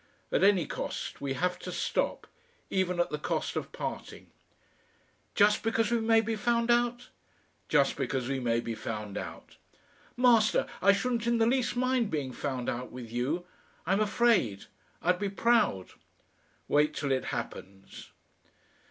[0.31, 2.25] At any cost we have to stop
[2.71, 4.31] even at the cost of parting."
[5.35, 7.09] "Just because we may be found out!"
[7.69, 9.57] "Just because we may be found out."
[10.17, 13.45] "Master, I shouldn't in the least mind being found out with you.
[13.85, 14.65] I'm afraid
[15.03, 15.89] I'd be proud."
[16.67, 18.09] "Wait till it happens."